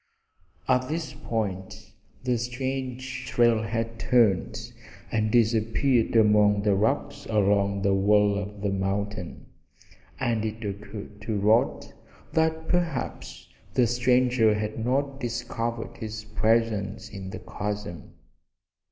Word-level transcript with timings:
At 0.67 0.89
this 0.89 1.13
point 1.13 1.91
the 2.23 2.35
strange 2.39 3.27
trail 3.27 3.61
had 3.61 3.99
turned 3.99 4.73
and 5.11 5.29
disappeared 5.29 6.15
among 6.15 6.63
the 6.63 6.73
rocks 6.73 7.27
along 7.27 7.83
the 7.83 7.93
wall 7.93 8.35
of 8.35 8.61
the 8.61 8.71
mountain, 8.71 9.45
and 10.19 10.43
it 10.43 10.65
occurred 10.65 11.21
to 11.21 11.37
Rod 11.39 11.93
that 12.33 12.67
perhaps 12.67 13.47
the 13.75 13.85
stranger 13.85 14.55
had 14.55 14.83
not 14.83 15.19
discovered 15.19 15.95
his 15.97 16.23
presence 16.23 17.07
in 17.07 17.29
the 17.29 17.37
chasm. 17.37 18.15